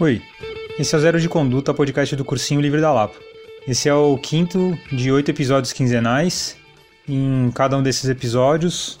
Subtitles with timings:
[0.00, 0.20] Oi,
[0.76, 3.14] esse é o Zero de Conduta, podcast do Cursinho Livre da Lapa.
[3.64, 6.56] Esse é o quinto de oito episódios quinzenais.
[7.08, 8.98] Em cada um desses episódios,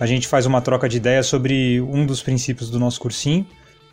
[0.00, 3.46] a gente faz uma troca de ideias sobre um dos princípios do nosso cursinho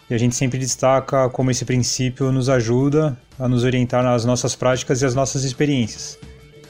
[0.09, 4.55] e a gente sempre destaca como esse princípio nos ajuda a nos orientar nas nossas
[4.55, 6.17] práticas e as nossas experiências.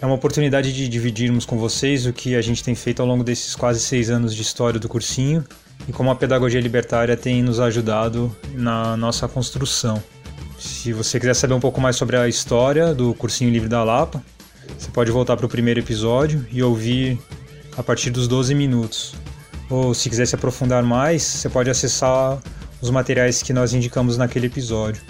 [0.02, 3.22] É uma oportunidade de dividirmos com vocês o que a gente tem feito ao longo
[3.22, 5.44] desses quase seis anos de história do cursinho
[5.90, 10.02] e como a pedagogia libertária tem nos ajudado na nossa construção.
[10.58, 14.24] Se você quiser saber um pouco mais sobre a história do Cursinho Livre da Lapa,
[14.78, 17.20] você pode voltar para o primeiro episódio e ouvir
[17.76, 19.16] a partir dos 12 minutos.
[19.70, 22.40] Ou se quiser se aprofundar mais, você pode acessar
[22.82, 25.02] os materiais que nós indicamos naquele episódio.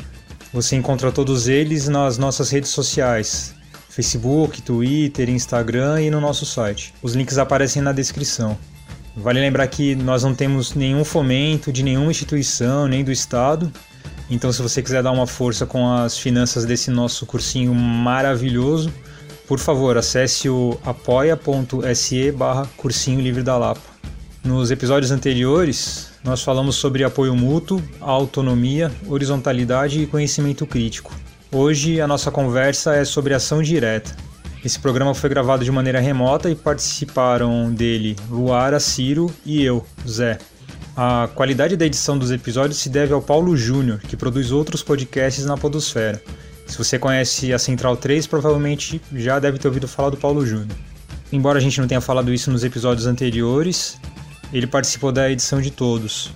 [0.51, 3.53] Você encontra todos eles nas nossas redes sociais,
[3.89, 6.93] Facebook, Twitter, Instagram e no nosso site.
[7.01, 8.57] Os links aparecem na descrição.
[9.17, 13.71] Vale lembrar que nós não temos nenhum fomento de nenhuma instituição, nem do Estado.
[14.29, 18.93] Então, se você quiser dar uma força com as finanças desse nosso cursinho maravilhoso,
[19.47, 23.81] por favor, acesse o apoia.se barra cursinho livre da Lapa.
[24.43, 31.13] Nos episódios anteriores, nós falamos sobre apoio mútuo, autonomia, horizontalidade e conhecimento crítico.
[31.51, 34.15] Hoje a nossa conversa é sobre ação direta.
[34.63, 40.37] Esse programa foi gravado de maneira remota e participaram dele Luara, Ciro e eu, Zé.
[40.95, 45.43] A qualidade da edição dos episódios se deve ao Paulo Júnior, que produz outros podcasts
[45.43, 46.21] na Podosfera.
[46.67, 50.77] Se você conhece a Central 3, provavelmente já deve ter ouvido falar do Paulo Júnior.
[51.31, 53.99] Embora a gente não tenha falado isso nos episódios anteriores,
[54.53, 56.31] ele participou da edição de todos.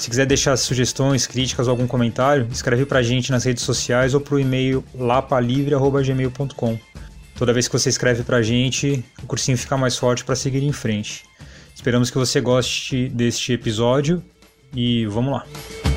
[0.00, 4.20] Se quiser deixar sugestões, críticas ou algum comentário, escreve pra gente nas redes sociais ou
[4.20, 6.78] pro e-mail lapalivre.gmail.com.
[7.36, 10.72] Toda vez que você escreve pra gente, o cursinho fica mais forte para seguir em
[10.72, 11.24] frente.
[11.74, 14.24] Esperamos que você goste deste episódio
[14.74, 15.89] e vamos lá.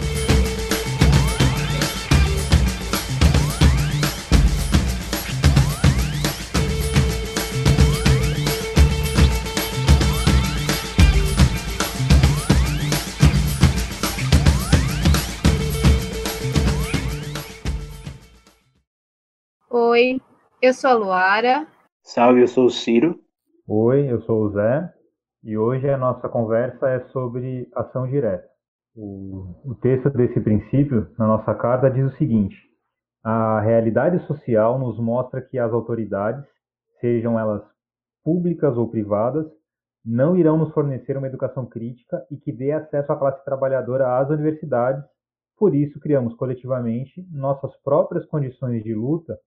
[19.94, 20.20] Oi,
[20.60, 21.68] eu sou a Luara.
[22.02, 23.20] Salve, eu sou o Ciro.
[23.68, 24.92] Oi, eu sou o Zé
[25.44, 28.44] e hoje a nossa conversa é sobre ação direta.
[28.96, 32.56] O, o texto desse princípio na nossa carta diz o seguinte:
[33.24, 36.44] a realidade social nos mostra que as autoridades,
[37.00, 37.62] sejam elas
[38.24, 39.46] públicas ou privadas,
[40.04, 44.28] não irão nos fornecer uma educação crítica e que dê acesso à classe trabalhadora às
[44.28, 45.06] universidades.
[45.56, 49.38] Por isso, criamos coletivamente nossas próprias condições de luta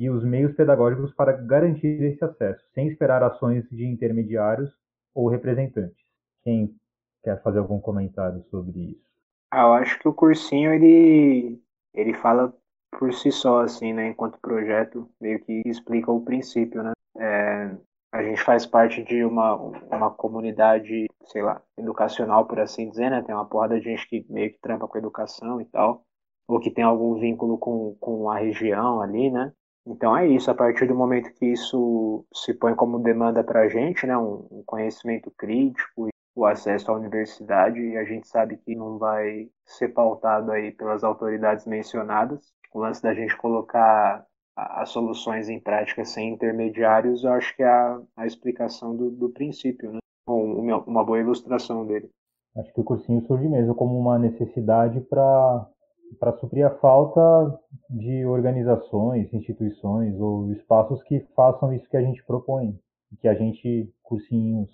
[0.00, 4.74] e os meios pedagógicos para garantir esse acesso, sem esperar ações de intermediários
[5.14, 6.02] ou representantes.
[6.42, 6.74] Quem
[7.22, 9.10] quer fazer algum comentário sobre isso?
[9.50, 11.60] Ah, eu acho que o cursinho ele
[11.92, 12.54] ele fala
[12.98, 16.92] por si só assim, né, enquanto projeto, meio que explica o princípio, né?
[17.18, 17.76] É,
[18.12, 23.22] a gente faz parte de uma, uma comunidade, sei lá, educacional, por assim dizer, né?
[23.22, 26.04] Tem uma porrada de gente que meio que trampa com educação e tal,
[26.48, 29.52] ou que tem algum vínculo com, com a região ali, né?
[29.86, 33.68] Então é isso, a partir do momento que isso se põe como demanda para a
[33.68, 38.98] gente, né, um, conhecimento crítico e o acesso à universidade, a gente sabe que não
[38.98, 42.52] vai ser pautado aí pelas autoridades mencionadas.
[42.72, 44.24] O lance da gente colocar
[44.54, 49.30] as soluções em prática sem intermediários, eu acho que é a, a explicação do, do
[49.30, 49.98] princípio, né?
[50.28, 52.10] uma boa ilustração dele.
[52.56, 55.68] Acho que o cursinho surge mesmo como uma necessidade para
[56.18, 62.24] para suprir a falta de organizações, instituições ou espaços que façam isso que a gente
[62.24, 62.78] propõe,
[63.20, 64.68] que a gente, cursinhos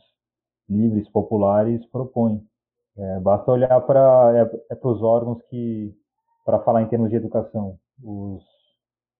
[0.68, 2.42] livres, populares, propõe.
[2.96, 5.94] É, basta olhar para é, é os órgãos que,
[6.44, 8.42] para falar em termos de educação, os,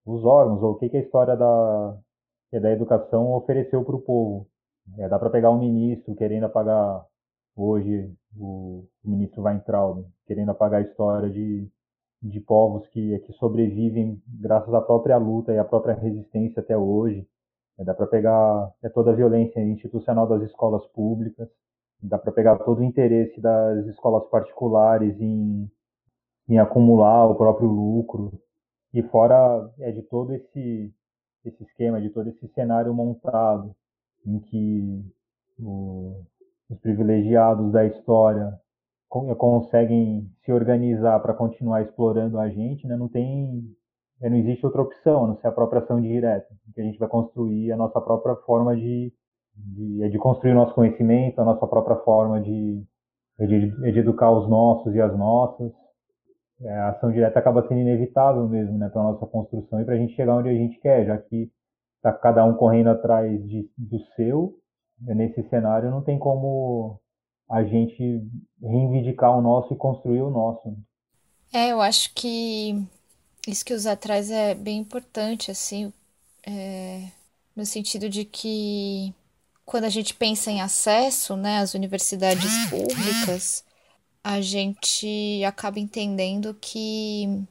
[0.05, 1.99] os órgãos, ou o que, que a história da,
[2.53, 4.47] é da educação ofereceu para o povo.
[4.99, 7.05] É, dá para pegar um ministro querendo apagar,
[7.55, 11.69] hoje, o, o ministro Weintraub, querendo apagar a história de
[12.23, 17.27] de povos que, que sobrevivem graças à própria luta e à própria resistência até hoje.
[17.79, 21.49] É, dá para pegar é toda a violência institucional das escolas públicas,
[22.03, 25.71] dá para pegar todo o interesse das escolas particulares em,
[26.49, 28.33] em acumular o próprio lucro.
[28.95, 30.93] E fora é de todo esse,
[31.45, 33.75] esse esquema, de todo esse cenário montado,
[34.25, 35.05] em que
[35.59, 36.23] o,
[36.71, 38.59] os privilegiados da história
[39.09, 43.63] conseguem se organizar para continuar explorando a gente, né, não tem,
[44.21, 46.99] é, não existe outra opção, a não ser a própria ação direta, que a gente
[46.99, 49.13] vai construir a nossa própria forma de,
[49.55, 52.83] de, é de construir o nosso conhecimento, a nossa própria forma de,
[53.39, 55.73] de, de educar os nossos e as nossas.
[56.63, 59.99] é, a ação direta acaba sendo inevitável mesmo, né, para nossa construção e para a
[59.99, 61.51] gente chegar onde a gente quer, já que
[61.97, 64.55] está cada um correndo atrás de, do seu,
[65.01, 67.01] né, nesse cenário não tem como
[67.49, 68.23] a gente
[68.61, 70.77] reivindicar o nosso e construir o nosso.
[71.53, 72.75] É, eu acho que
[73.47, 75.93] isso que o Zé traz é bem importante, assim,
[76.45, 77.09] é,
[77.55, 79.15] no sentido de que
[79.65, 83.65] quando a gente pensa em acesso né, às universidades públicas,
[84.23, 87.45] a gente acaba entendendo que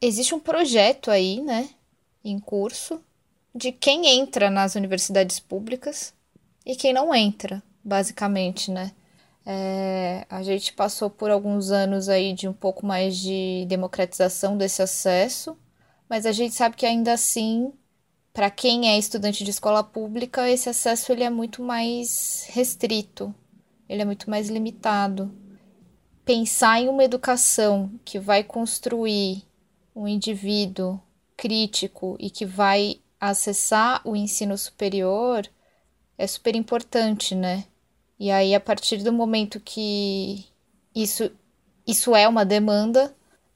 [0.00, 1.68] existe um projeto aí, né,
[2.24, 3.00] em curso,
[3.54, 6.12] de quem entra nas universidades públicas
[6.66, 8.92] e quem não entra, basicamente, né?
[9.46, 14.82] É, a gente passou por alguns anos aí de um pouco mais de democratização desse
[14.82, 15.56] acesso,
[16.08, 17.72] mas a gente sabe que ainda assim,
[18.32, 23.34] para quem é estudante de escola pública, esse acesso ele é muito mais restrito,
[23.88, 25.30] ele é muito mais limitado.
[26.24, 29.42] Pensar em uma educação que vai construir
[29.94, 30.98] um indivíduo
[31.36, 35.46] crítico e que vai acessar o ensino superior
[36.16, 37.64] é super importante, né?
[38.18, 40.44] E aí, a partir do momento que
[40.94, 41.30] isso,
[41.86, 43.14] isso é uma demanda,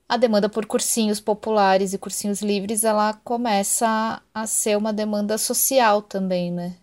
[0.08, 6.02] a demanda por cursinhos populares e cursinhos livres, ela começa a ser uma demanda social
[6.02, 6.76] também, né?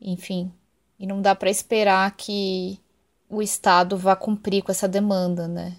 [0.00, 0.52] Enfim,
[0.98, 2.78] e não dá para esperar que
[3.28, 5.76] o Estado vá cumprir com essa demanda, né?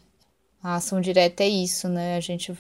[0.62, 2.16] A ação direta é isso, né?
[2.16, 2.58] A gente,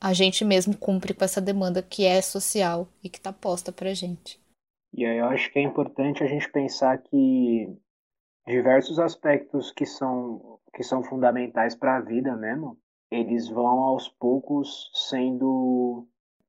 [0.00, 3.94] a gente mesmo cumpre com essa demanda que é social e que está posta para
[3.94, 4.40] gente.
[4.92, 7.68] E aí eu acho que é importante a gente pensar que
[8.46, 12.78] diversos aspectos que são, que são fundamentais para a vida mesmo,
[13.10, 16.06] eles vão aos poucos sendo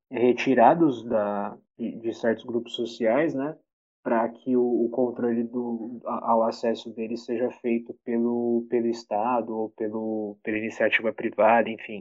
[0.10, 3.56] retirados da, de, de certos grupos sociais, né?
[4.04, 9.70] Para que o, o, controle do, ao acesso deles seja feito pelo, pelo Estado ou
[9.72, 12.00] pelo, pela iniciativa privada, enfim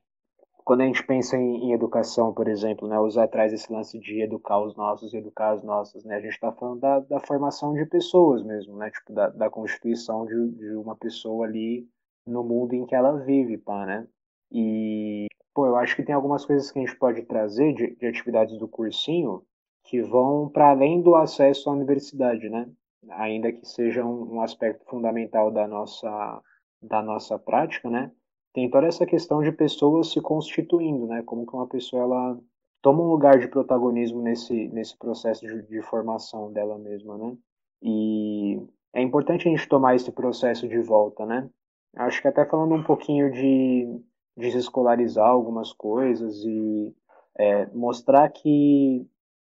[0.64, 4.22] quando a gente pensa em, em, educação, por exemplo, né, usar atrás esse lance de
[4.22, 7.74] educar os nossos e educar as nossas, né, a gente está falando da, da, formação
[7.74, 11.86] de pessoas mesmo, né, tipo, da, da constituição de, de, uma pessoa ali
[12.26, 14.08] no mundo em que ela vive, pá, né,
[14.50, 18.06] e, pô, eu acho que tem algumas coisas que a gente pode trazer de, de
[18.06, 19.42] atividades do cursinho
[19.84, 22.66] que vão para além do acesso à universidade, né,
[23.10, 26.40] ainda que seja um, um aspecto fundamental da nossa,
[26.80, 28.10] da nossa prática, né,
[28.54, 31.22] tem toda essa questão de pessoas se constituindo, né?
[31.26, 32.38] Como que uma pessoa ela
[32.80, 37.36] toma um lugar de protagonismo nesse, nesse processo de, de formação dela mesma, né?
[37.82, 38.62] E
[38.94, 41.50] é importante a gente tomar esse processo de volta, né?
[41.96, 44.00] Acho que até falando um pouquinho de
[44.36, 46.94] desescolarizar algumas coisas e
[47.36, 49.04] é, mostrar que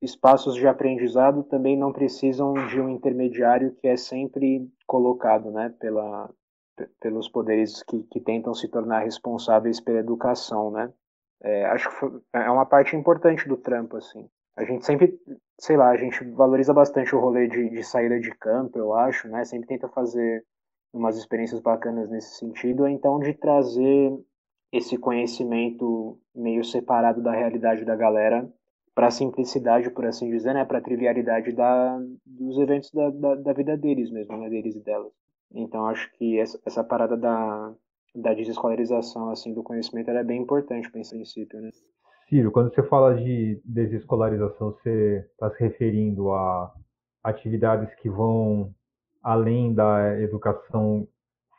[0.03, 6.31] espaços de aprendizado também não precisam de um intermediário que é sempre colocado, né, pela,
[7.01, 10.93] pelos poderes que, que tentam se tornar responsáveis pela educação, né?
[11.43, 14.29] É, acho que é uma parte importante do trampo, assim.
[14.57, 15.19] A gente sempre,
[15.59, 19.29] sei lá, a gente valoriza bastante o rolê de, de saída de campo, eu acho,
[19.29, 19.45] né?
[19.45, 20.45] Sempre tenta fazer
[20.93, 24.13] umas experiências bacanas nesse sentido, então de trazer
[24.73, 28.49] esse conhecimento meio separado da realidade da galera
[28.95, 30.65] para a simplicidade, por assim dizer, né?
[30.65, 34.49] Para a trivialidade da, dos eventos da, da, da vida deles mesmo, né?
[34.49, 35.13] Deles e delas.
[35.53, 37.73] Então acho que essa, parada da,
[38.15, 41.61] da desescolarização assim, do conhecimento é bem importante para esse princípio.
[41.61, 41.71] Né?
[42.29, 46.73] Ciro, quando você fala de desescolarização, você está se referindo a
[47.23, 48.73] atividades que vão
[49.23, 51.09] além da educação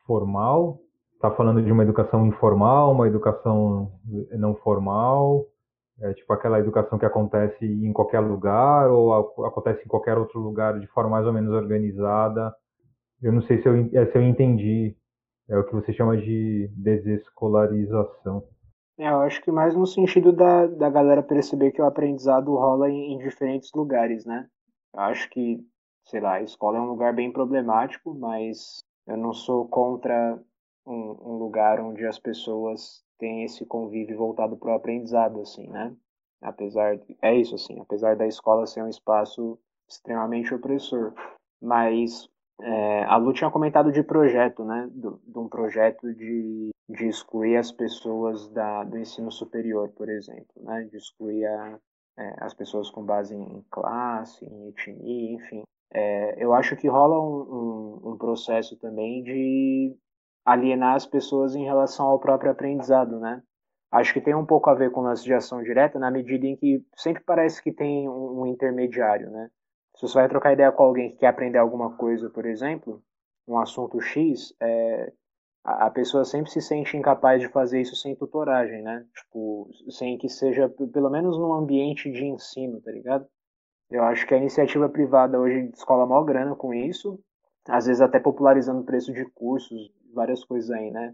[0.06, 0.80] formal?
[1.14, 3.92] Está falando de uma educação informal, uma educação
[4.32, 5.46] não formal?
[6.00, 9.14] É, tipo aquela educação que acontece em qualquer lugar ou
[9.46, 12.52] acontece em qualquer outro lugar de forma mais ou menos organizada
[13.22, 14.96] eu não sei se eu, é, se eu entendi.
[15.50, 18.48] É o que você chama de desescolarização.
[18.98, 22.90] É, eu acho que mais no sentido da, da galera perceber que o aprendizado rola
[22.90, 24.48] em, em diferentes lugares, né?
[24.94, 25.60] Eu acho que,
[26.06, 30.40] sei lá, a escola é um lugar bem problemático, mas eu não sou contra
[30.86, 35.94] um, um lugar onde as pessoas têm esse convívio voltado para o aprendizado, assim, né?
[36.42, 41.14] Apesar de, é isso assim, apesar da escola ser um espaço extremamente opressor,
[41.62, 42.28] mas
[42.62, 44.90] é, a Lu tinha comentado de projeto, né?
[44.94, 50.88] De um projeto de, de excluir as pessoas da, do ensino superior, por exemplo, né?
[50.90, 51.80] De excluir a,
[52.18, 55.64] é, as pessoas com base em classe, em etnia, enfim.
[55.94, 57.42] É, eu acho que rola um,
[58.04, 59.96] um, um, processo também de
[60.46, 63.42] alienar as pessoas em relação ao próprio aprendizado, né?
[63.92, 66.56] Acho que tem um pouco a ver com a de ação direta, na medida em
[66.56, 69.50] que sempre parece que tem um, um intermediário, né?
[70.02, 73.04] Se você vai trocar ideia com alguém que quer aprender alguma coisa, por exemplo,
[73.48, 75.14] um assunto X, é,
[75.64, 79.06] a, a pessoa sempre se sente incapaz de fazer isso sem tutoragem, né?
[79.16, 83.28] Tipo, sem que seja, pelo menos num ambiente de ensino, tá ligado?
[83.92, 87.20] Eu acho que a iniciativa privada hoje escola maior grana com isso,
[87.68, 91.14] às vezes até popularizando o preço de cursos, várias coisas aí, né?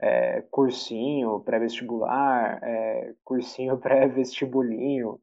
[0.00, 5.18] É, cursinho pré-vestibular, é, cursinho pré-vestibulinho,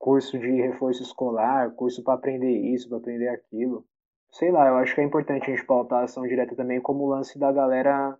[0.00, 3.86] curso de reforço escolar, curso para aprender isso, para aprender aquilo
[4.32, 7.08] sei lá, eu acho que é importante a gente pautar a ação direta também como
[7.08, 8.16] lance da galera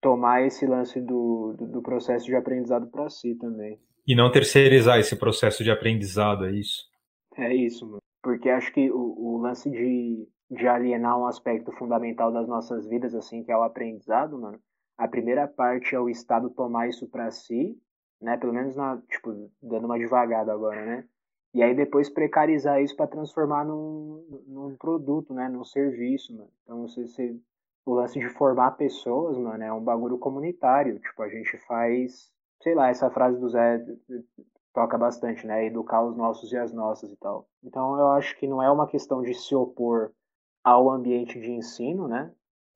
[0.00, 3.80] tomar esse lance do, do, do processo de aprendizado para si também.
[4.06, 6.84] E não terceirizar esse processo de aprendizado, é isso?
[7.36, 8.02] É isso, mano.
[8.22, 13.14] Porque acho que o, o lance de, de alienar um aspecto fundamental das nossas vidas,
[13.14, 14.58] assim, que é o aprendizado, mano,
[14.98, 17.74] a primeira parte é o Estado tomar isso para si,
[18.20, 18.36] né?
[18.36, 21.04] Pelo menos na, tipo, dando uma devagada agora, né?
[21.54, 25.48] E aí depois precarizar isso para transformar num, num produto, né?
[25.48, 26.50] Num serviço, mano.
[26.64, 27.40] Então você, você,
[27.86, 30.98] o lance de formar pessoas, mano, é um bagulho comunitário.
[30.98, 33.80] Tipo, a gente faz, sei lá, essa frase do Zé
[34.72, 35.64] toca bastante, né?
[35.64, 37.48] Educar os nossos e as nossas e tal.
[37.62, 40.10] Então eu acho que não é uma questão de se opor
[40.64, 42.32] ao ambiente de ensino, né?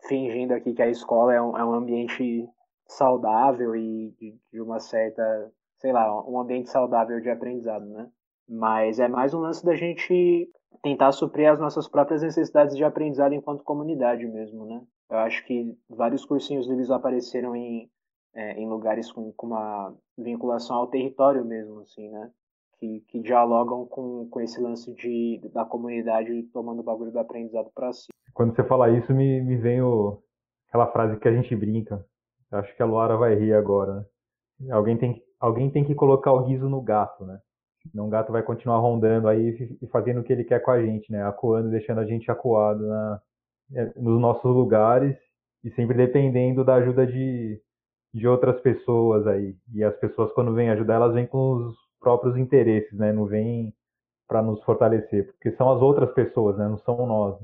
[0.07, 2.49] Fingindo aqui que a escola é um, é um ambiente
[2.87, 8.09] saudável e de, de uma certa, sei lá, um ambiente saudável de aprendizado, né?
[8.49, 10.51] Mas é mais um lance da gente
[10.83, 14.81] tentar suprir as nossas próprias necessidades de aprendizado enquanto comunidade mesmo, né?
[15.11, 17.91] Eu acho que vários cursinhos livres apareceram em,
[18.35, 22.31] é, em lugares com, com uma vinculação ao território mesmo, assim, né?
[22.79, 27.71] Que, que dialogam com, com esse lance de, da comunidade tomando o bagulho do aprendizado
[27.75, 28.07] para si.
[28.33, 30.23] Quando você fala isso, me, me vem o,
[30.69, 32.05] aquela frase que a gente brinca.
[32.51, 34.07] Eu acho que a Luara vai rir agora,
[34.61, 34.73] né?
[34.73, 37.41] Alguém tem, alguém tem que colocar o riso no gato, né?
[37.91, 40.81] Senão o gato vai continuar rondando aí e fazendo o que ele quer com a
[40.81, 41.23] gente, né?
[41.23, 43.21] Acuando, deixando a gente acuado na,
[43.75, 45.17] é, nos nossos lugares
[45.65, 47.61] e sempre dependendo da ajuda de,
[48.13, 49.57] de outras pessoas aí.
[49.75, 53.13] E as pessoas, quando vêm ajudar, elas vêm com os próprios interesses, né?
[53.13, 53.75] Não vêm
[54.27, 56.69] para nos fortalecer, porque são as outras pessoas, né?
[56.69, 57.37] Não são nós.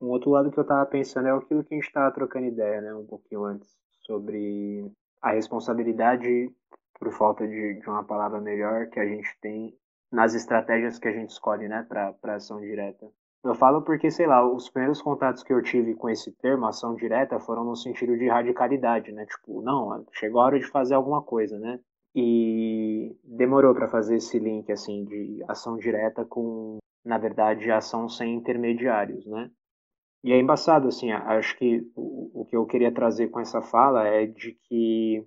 [0.00, 2.80] Um outro lado que eu estava pensando é aquilo que a gente estava trocando ideia,
[2.80, 2.94] né?
[2.94, 3.68] Um pouquinho antes,
[4.06, 6.50] sobre a responsabilidade
[6.98, 9.76] por falta de, de uma palavra melhor, que a gente tem
[10.12, 13.10] nas estratégias que a gente escolhe, né, para ação direta.
[13.42, 16.94] Eu falo porque, sei lá, os primeiros contatos que eu tive com esse termo, ação
[16.94, 19.26] direta, foram no sentido de radicalidade, né?
[19.26, 21.80] Tipo, não, chegou a hora de fazer alguma coisa, né?
[22.14, 28.34] E demorou para fazer esse link, assim, de ação direta com, na verdade, ação sem
[28.34, 29.50] intermediários, né?
[30.22, 34.06] E é embaçado, assim, acho que o, o que eu queria trazer com essa fala
[34.06, 35.26] é de que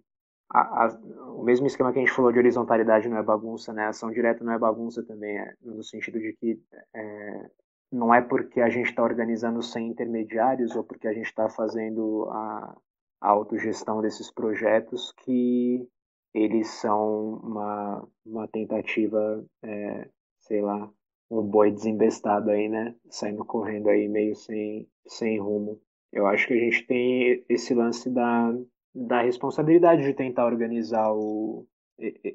[0.50, 1.00] a, a,
[1.32, 3.88] o mesmo esquema que a gente falou de horizontalidade não é bagunça, né?
[3.88, 6.62] Ação direta não é bagunça também, é, no sentido de que
[6.94, 7.50] é,
[7.92, 12.28] não é porque a gente está organizando sem intermediários ou porque a gente está fazendo
[12.30, 12.78] a,
[13.22, 15.88] a autogestão desses projetos que
[16.34, 20.10] eles são uma, uma tentativa, é,
[20.42, 20.92] sei lá,
[21.30, 22.96] um boi desembestado aí, né?
[23.10, 25.80] Saindo correndo aí meio sem, sem rumo.
[26.12, 28.54] Eu acho que a gente tem esse lance da,
[28.96, 31.68] da responsabilidade de tentar organizar o,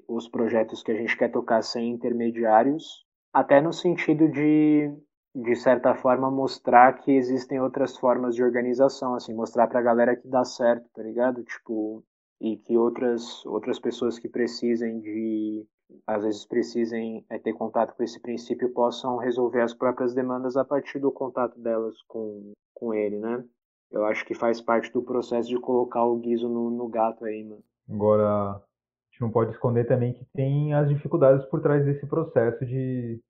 [0.07, 4.93] os projetos que a gente quer tocar sem intermediários, até no sentido de,
[5.35, 10.29] de certa forma, mostrar que existem outras formas de organização, assim, mostrar pra galera que
[10.29, 11.43] dá certo, tá ligado?
[11.45, 12.05] Tipo,
[12.41, 15.67] e que outras, outras pessoas que precisem de,
[16.07, 20.65] às vezes precisem é, ter contato com esse princípio possam resolver as próprias demandas a
[20.65, 23.45] partir do contato delas com, com ele, né?
[23.91, 27.45] Eu acho que faz parte do processo de colocar o guiso no, no gato aí,
[27.45, 27.63] mano.
[27.89, 28.63] Agora, a
[29.11, 33.21] gente não pode esconder também que tem as dificuldades por trás desse processo de,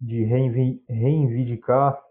[0.00, 2.02] de reinvi, reivindicar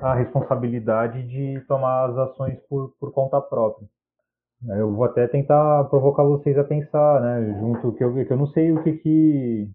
[0.00, 3.88] a responsabilidade de tomar as ações por, por conta própria.
[4.68, 8.46] Eu vou até tentar provocar vocês a pensar, né, junto que eu, que eu não
[8.48, 9.70] sei o que que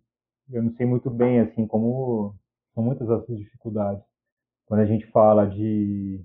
[0.51, 2.35] eu não sei muito bem assim como
[2.73, 4.03] são muitas essas dificuldades.
[4.67, 6.23] Quando a gente fala de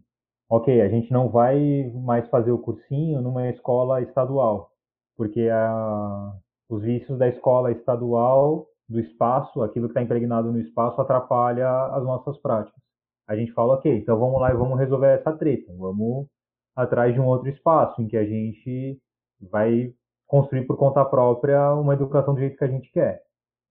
[0.51, 4.73] ok, a gente não vai mais fazer o cursinho numa escola estadual,
[5.17, 6.33] porque a,
[6.69, 12.03] os vícios da escola estadual, do espaço, aquilo que está impregnado no espaço, atrapalha as
[12.03, 12.83] nossas práticas.
[13.29, 16.27] A gente fala, ok, então vamos lá e vamos resolver essa treta, vamos
[16.75, 19.01] atrás de um outro espaço em que a gente
[19.41, 19.95] vai
[20.27, 23.23] construir por conta própria uma educação do jeito que a gente quer.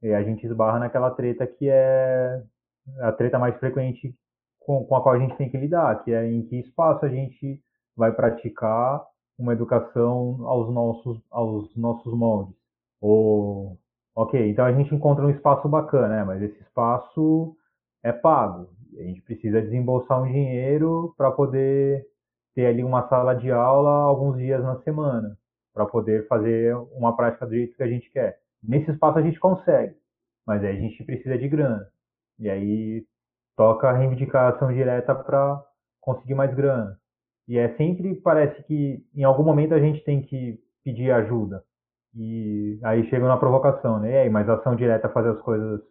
[0.02, 2.42] E a gente esbarra naquela treta que é
[3.02, 4.16] a treta mais frequente
[4.70, 7.10] com, com a qual a gente tem que lidar, que é em que espaço a
[7.10, 7.60] gente
[7.98, 9.04] vai praticar
[9.36, 12.56] uma educação aos nossos, aos nossos moldes.
[13.02, 13.80] Ou,
[14.16, 16.24] ok, então a gente encontra um espaço bacana, né?
[16.24, 17.58] mas esse espaço
[18.04, 18.70] é pago.
[18.96, 22.06] A gente precisa desembolsar um dinheiro para poder
[22.54, 25.36] ter ali uma sala de aula alguns dias na semana,
[25.74, 28.40] para poder fazer uma prática do jeito que a gente quer.
[28.62, 29.96] Nesse espaço a gente consegue,
[30.46, 31.90] mas aí a gente precisa de grana.
[32.38, 33.04] E aí
[33.60, 35.62] toca a reivindicação direta para
[36.00, 36.98] conseguir mais grana.
[37.46, 41.62] E é sempre parece que em algum momento a gente tem que pedir ajuda.
[42.16, 44.12] E aí chega na provocação, né?
[44.12, 45.82] E aí, mas ação direta fazer as coisas.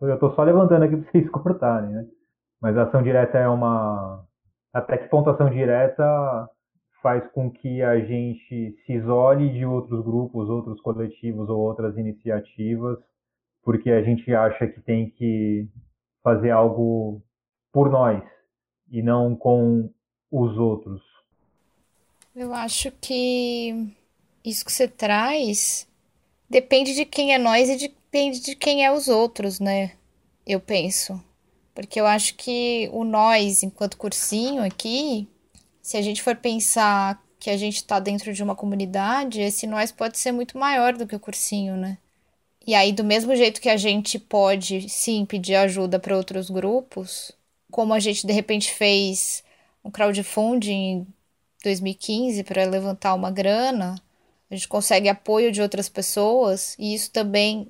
[0.00, 2.06] Eu estou só levantando aqui para vocês cortarem, né?
[2.62, 4.24] Mas ação direta é uma.
[4.72, 6.48] Até que ponto ação direta
[7.02, 12.98] faz com que a gente se isole de outros grupos, outros coletivos ou outras iniciativas,
[13.64, 15.68] porque a gente acha que tem que
[16.26, 17.22] fazer algo
[17.72, 18.20] por nós
[18.90, 19.88] e não com
[20.28, 21.00] os outros.
[22.34, 23.94] Eu acho que
[24.44, 25.86] isso que você traz
[26.50, 29.92] depende de quem é nós e depende de quem é os outros, né?
[30.44, 31.22] Eu penso.
[31.72, 35.28] Porque eu acho que o nós, enquanto cursinho aqui,
[35.80, 39.92] se a gente for pensar que a gente está dentro de uma comunidade, esse nós
[39.92, 41.98] pode ser muito maior do que o cursinho, né?
[42.66, 47.30] E aí, do mesmo jeito que a gente pode, sim, pedir ajuda para outros grupos,
[47.70, 49.44] como a gente de repente fez
[49.84, 51.06] um crowdfunding em
[51.62, 53.94] 2015 para levantar uma grana,
[54.50, 57.68] a gente consegue apoio de outras pessoas e isso também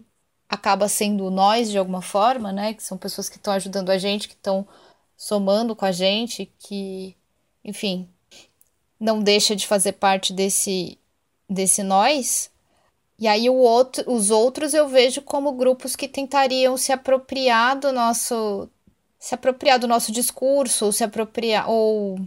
[0.49, 2.73] acaba sendo nós de alguma forma, né?
[2.73, 4.67] Que são pessoas que estão ajudando a gente, que estão
[5.17, 7.15] somando com a gente, que,
[7.65, 8.09] enfim,
[8.99, 10.99] não deixa de fazer parte desse
[11.49, 12.50] desse nós.
[13.19, 18.69] E aí outro, os outros eu vejo como grupos que tentariam se apropriar do nosso
[19.19, 22.21] se apropriar do nosso discurso, ou se apropriar ou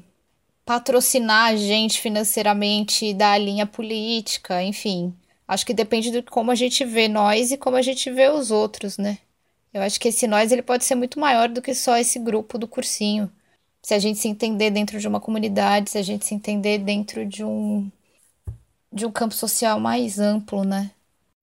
[0.66, 5.14] patrocinar a gente financeiramente da linha política, enfim.
[5.48, 8.52] Acho que depende de como a gente vê nós e como a gente vê os
[8.52, 9.18] outros, né?
[9.74, 12.58] Eu acho que esse nós ele pode ser muito maior do que só esse grupo
[12.58, 13.32] do cursinho.
[13.82, 17.26] Se a gente se entender dentro de uma comunidade, se a gente se entender dentro
[17.26, 17.90] de um
[18.92, 20.92] de um campo social mais amplo, né?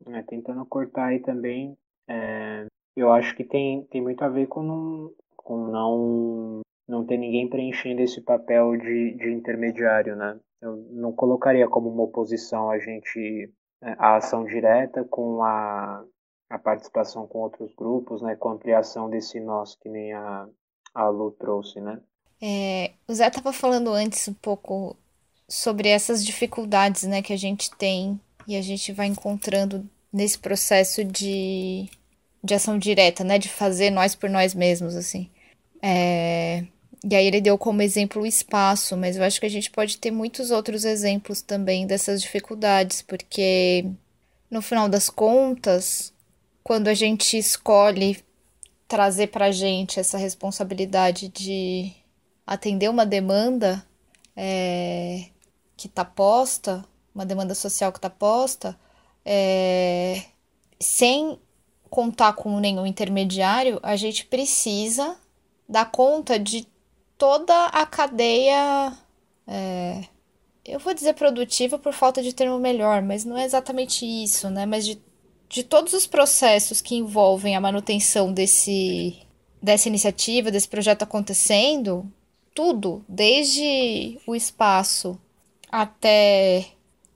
[0.07, 1.77] É, tentando cortar aí também,
[2.09, 7.17] é, eu acho que tem, tem muito a ver com não, com não não ter
[7.17, 10.39] ninguém preenchendo esse papel de, de intermediário, né?
[10.61, 16.05] Eu não colocaria como uma oposição a gente é, a ação direta com a,
[16.49, 18.37] a participação com outros grupos, né?
[18.37, 20.49] Com a ampliação desse nós que nem a,
[20.95, 22.01] a Lu trouxe, né?
[22.41, 24.97] É, o Zé estava falando antes um pouco
[25.49, 31.05] sobre essas dificuldades, né, que a gente tem e a gente vai encontrando nesse processo
[31.05, 31.89] de,
[32.43, 35.29] de ação direta, né, de fazer nós por nós mesmos, assim.
[35.83, 36.65] É,
[37.09, 39.99] e aí ele deu como exemplo o espaço, mas eu acho que a gente pode
[39.99, 43.87] ter muitos outros exemplos também dessas dificuldades, porque
[44.51, 46.13] no final das contas,
[46.65, 48.19] quando a gente escolhe
[48.89, 51.93] trazer para gente essa responsabilidade de
[52.47, 53.85] atender uma demanda
[54.37, 55.27] é,
[55.77, 56.85] que está posta,
[57.15, 58.79] uma demanda social que está posta,
[59.25, 60.23] é,
[60.81, 61.39] sem
[61.91, 65.17] contar com nenhum intermediário, a gente precisa
[65.69, 66.67] dar conta de
[67.19, 68.97] toda a cadeia.
[69.47, 70.05] É,
[70.65, 74.67] eu vou dizer produtiva por falta de termo melhor, mas não é exatamente isso, né?
[74.67, 75.01] Mas de,
[75.49, 79.17] de todos os processos que envolvem a manutenção desse,
[79.62, 82.11] dessa iniciativa, desse projeto acontecendo,
[82.55, 85.19] tudo, desde o espaço
[85.77, 86.69] até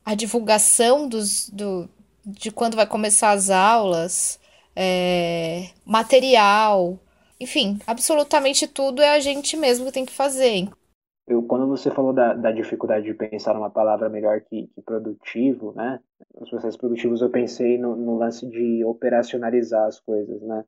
[0.04, 1.88] a divulgação dos, do,
[2.26, 4.38] de quando vai começar as aulas,
[4.76, 6.98] é, material,
[7.40, 10.68] enfim, absolutamente tudo é a gente mesmo que tem que fazer.
[11.26, 15.72] Eu, quando você falou da, da dificuldade de pensar uma palavra melhor que, que produtivo,
[15.74, 15.98] né?
[16.34, 20.64] Os processos produtivos, eu pensei no, no, lance de operacionalizar as coisas, né?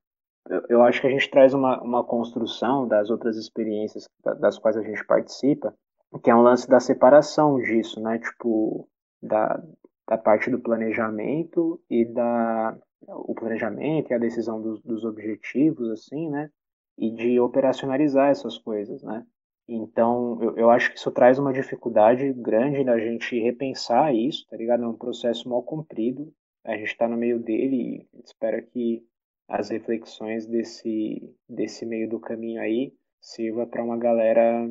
[0.49, 4.09] Eu, eu acho que a gente traz uma, uma construção das outras experiências
[4.41, 5.75] das quais a gente participa,
[6.19, 8.19] que é um lance da separação disso, né?
[8.19, 8.89] Tipo,
[9.23, 9.63] da,
[10.09, 12.77] da parte do planejamento e da
[13.09, 16.51] o planejamento e a decisão dos, dos objetivos, assim, né?
[16.99, 19.25] e de operacionalizar essas coisas, né?
[19.67, 24.57] Então, eu, eu acho que isso traz uma dificuldade grande da gente repensar isso, tá
[24.57, 24.85] ligado?
[24.85, 26.33] É um processo mal cumprido,
[26.65, 29.05] a gente está no meio dele e espera que
[29.49, 34.69] as reflexões desse, desse meio do caminho aí sirva para uma galera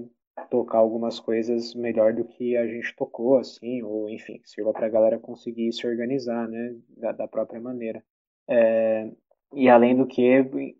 [0.49, 4.89] tocar algumas coisas melhor do que a gente tocou, assim, ou enfim, sirva para a
[4.89, 8.03] galera conseguir se organizar, né, da, da própria maneira.
[8.49, 9.11] É,
[9.53, 10.39] e além do que,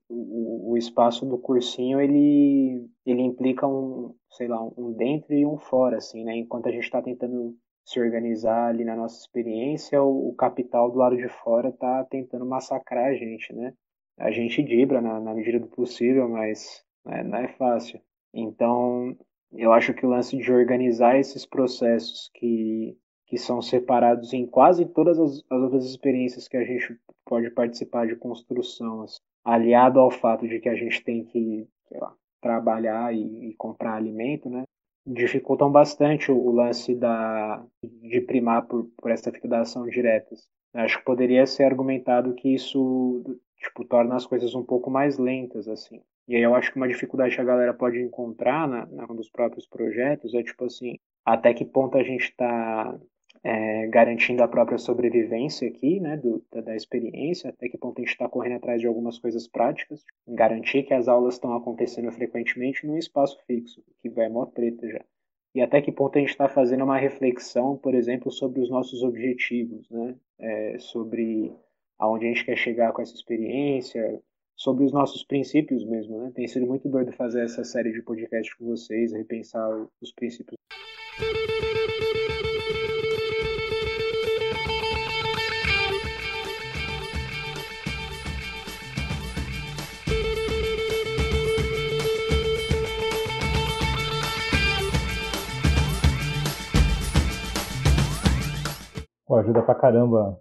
[0.10, 5.58] o, o espaço do cursinho, ele, ele implica um, sei lá, um dentro e um
[5.58, 6.38] fora, assim, né?
[6.38, 10.98] Enquanto a gente está tentando se organizar ali na nossa experiência, o, o capital do
[10.98, 13.74] lado de fora está tentando massacrar a gente, né?
[14.18, 18.00] A gente dibra na, na medida do possível, mas né, não é fácil.
[18.34, 19.18] Então,
[19.54, 24.86] eu acho que o lance de organizar esses processos que, que são separados em quase
[24.86, 30.12] todas as, as outras experiências que a gente pode participar de construção, assim, aliado ao
[30.12, 34.64] fato de que a gente tem que lá, trabalhar e, e, comprar alimento, né?
[35.06, 40.48] dificultam bastante o, lance da, de primar por, por essa fixação diretas.
[40.74, 43.24] Acho que poderia ser argumentado que isso
[43.58, 46.02] tipo, torna as coisas um pouco mais lentas, assim.
[46.28, 49.30] E aí eu acho que uma dificuldade que a galera pode encontrar na, na dos
[49.30, 52.98] próprios projetos é, tipo assim, até que ponto a gente está
[53.44, 58.02] é, garantindo a própria sobrevivência aqui, né, do, da, da, experiência, até que ponto a
[58.02, 62.86] gente está correndo atrás de algumas coisas práticas, garantir que as aulas estão acontecendo frequentemente
[62.86, 65.04] num espaço fixo, que vai mó treta já.
[65.54, 69.04] E até que ponto a gente está fazendo uma reflexão, por exemplo, sobre os nossos
[69.04, 71.52] objetivos, né, é, sobre
[71.98, 74.22] aonde a gente quer chegar com essa experiência,
[74.62, 76.32] sobre os nossos princípios mesmo, né?
[76.36, 79.68] Tem sido muito doido fazer essa série de podcast com vocês, repensar
[80.00, 80.56] os princípios.
[99.26, 100.40] Pô, ajuda pra caramba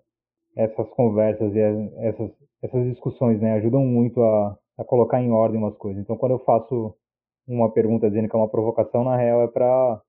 [0.54, 1.60] essas conversas e
[2.06, 2.30] essas,
[2.62, 3.54] essas discussões, né?
[3.54, 6.02] Ajudam muito a, a colocar em ordem umas coisas.
[6.02, 6.94] Então, quando eu faço
[7.46, 10.00] uma pergunta dizendo que é uma provocação, na real é para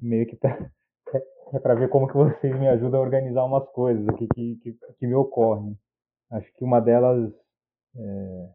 [0.00, 0.58] meio que pra,
[1.52, 4.56] é para ver como que vocês me ajudam a organizar umas coisas, o que, que,
[4.56, 5.76] que, que me ocorre.
[6.30, 7.32] Acho que uma delas
[7.96, 8.48] é,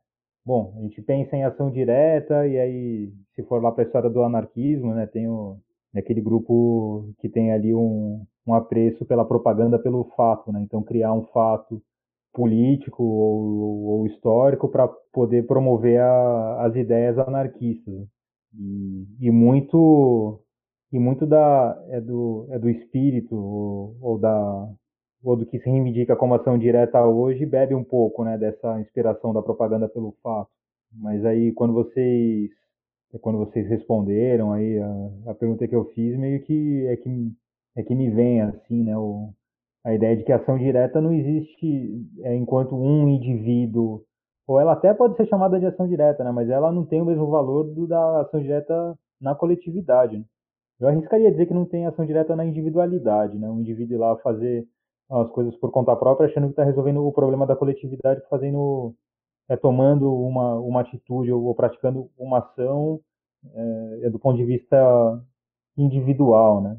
[0.45, 4.09] bom, a gente pensa em ação direta e aí se for lá para a história
[4.09, 5.57] do anarquismo, né, tem o,
[5.95, 10.61] aquele grupo que tem ali um, um apreço pela propaganda pelo fato, né?
[10.61, 11.81] Então criar um fato
[12.33, 17.93] político ou, ou histórico para poder promover a, as ideias anarquistas.
[18.55, 20.41] E, e, muito
[20.91, 24.69] e muito da é do é do espírito ou, ou, da
[25.23, 29.33] ou do que se reivindica como ação direta hoje bebe um pouco né dessa inspiração
[29.33, 30.49] da propaganda pelo fato.
[30.91, 32.51] Mas aí quando vocês
[33.21, 37.31] quando vocês responderam aí a, a pergunta que eu fiz meio que é que
[37.75, 39.33] é que me vem assim, né, o,
[39.83, 44.03] a ideia de que ação direta não existe é, enquanto um indivíduo,
[44.47, 47.05] ou ela até pode ser chamada de ação direta, né, mas ela não tem o
[47.05, 50.17] mesmo valor do da ação direta na coletividade.
[50.17, 50.25] Né?
[50.79, 54.17] Eu arriscaria dizer que não tem ação direta na individualidade, né, um indivíduo ir lá
[54.17, 54.65] fazer
[55.09, 58.95] as coisas por conta própria, achando que está resolvendo o problema da coletividade, fazendo,
[59.49, 62.99] é, tomando uma, uma atitude ou, ou praticando uma ação
[64.01, 65.21] é do ponto de vista
[65.77, 66.77] individual, né?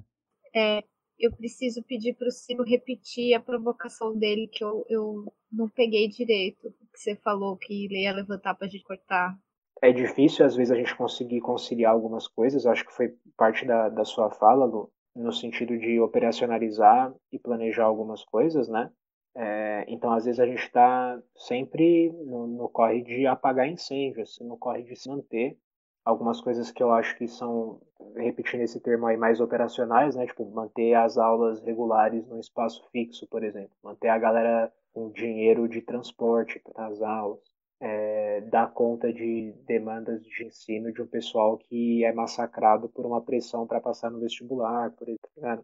[0.55, 0.85] É,
[1.19, 6.09] eu preciso pedir para o Ciro repetir a provocação dele, que eu, eu não peguei
[6.09, 6.73] direito.
[6.93, 9.37] Que você falou que ele ia levantar para a gente cortar.
[9.83, 12.67] É difícil, às vezes, a gente conseguir conciliar algumas coisas.
[12.67, 17.85] Acho que foi parte da, da sua fala, Lu, no sentido de operacionalizar e planejar
[17.85, 18.91] algumas coisas, né?
[19.37, 24.57] É, então, às vezes, a gente está sempre no, no, corre de apagar incêndios, no
[24.57, 25.59] corre de se manter
[26.05, 27.81] algumas coisas que eu acho que são,
[28.17, 30.27] repetindo esse termo aí, mais operacionais, né?
[30.27, 33.71] Tipo, manter as aulas regulares no espaço fixo, por exemplo.
[33.83, 37.41] Manter a galera com dinheiro de transporte para as aulas.
[37.81, 43.21] É, dar conta de demandas de ensino de um pessoal que é massacrado por uma
[43.21, 45.29] pressão para passar no vestibular, por exemplo.
[45.37, 45.59] Né?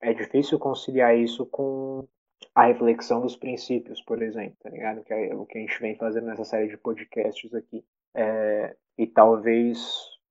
[0.00, 2.06] É difícil conciliar isso com
[2.54, 5.02] a reflexão dos princípios, por exemplo, tá ligado?
[5.02, 7.84] Que é o que a gente vem fazendo nessa série de podcasts aqui.
[8.16, 9.78] É, e talvez,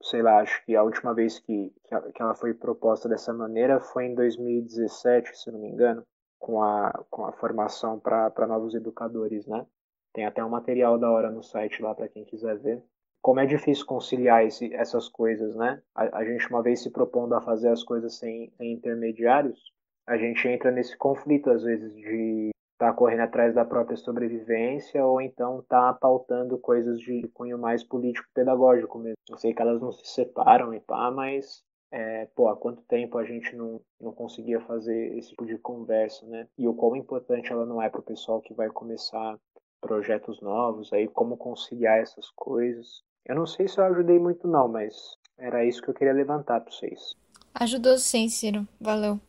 [0.01, 1.71] sei lá, acho que a última vez que,
[2.15, 6.03] que ela foi proposta dessa maneira foi em 2017, se não me engano,
[6.39, 9.65] com a, com a formação para novos educadores, né?
[10.13, 12.81] Tem até um material da hora no site lá para quem quiser ver.
[13.21, 15.81] Como é difícil conciliar esse, essas coisas, né?
[15.93, 19.59] A, a, gente, uma vez se propondo a fazer as coisas sem, sem intermediários,
[20.07, 25.21] a gente entra nesse conflito, às vezes, de tá correndo atrás da própria sobrevivência ou
[25.21, 29.17] então tá pautando coisas de cunho mais político-pedagógico mesmo.
[29.29, 33.17] Eu sei que elas não se separam e pá, mas é, pô, há quanto tempo
[33.17, 36.47] a gente não, não conseguia fazer esse tipo de conversa, né?
[36.57, 39.37] E o quão importante ela não é para o pessoal que vai começar
[39.79, 43.03] projetos novos, aí como conciliar essas coisas.
[43.25, 44.93] Eu não sei se eu ajudei muito não, mas
[45.37, 47.13] era isso que eu queria levantar para vocês.
[47.53, 48.67] Ajudou sim, Ciro.
[48.79, 49.19] Valeu.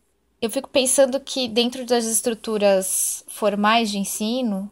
[0.40, 4.70] Eu fico pensando que dentro das estruturas formais de ensino,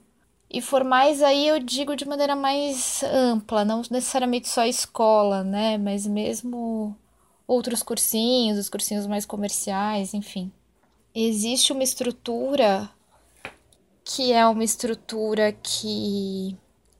[0.50, 5.78] e formais aí eu digo de maneira mais ampla, não necessariamente só a escola, né?
[5.78, 6.96] Mas mesmo
[7.46, 10.52] outros cursinhos, os cursinhos mais comerciais, enfim.
[11.14, 12.90] Existe uma estrutura
[14.04, 16.56] que é uma estrutura que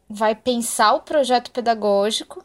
[0.09, 2.44] vai pensar o projeto pedagógico.